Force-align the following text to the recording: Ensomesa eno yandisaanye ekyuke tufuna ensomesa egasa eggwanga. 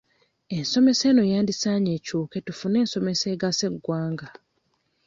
Ensomesa 0.57 1.03
eno 1.11 1.23
yandisaanye 1.33 1.91
ekyuke 1.97 2.37
tufuna 2.47 2.75
ensomesa 2.83 3.25
egasa 3.33 3.63
eggwanga. 3.69 4.27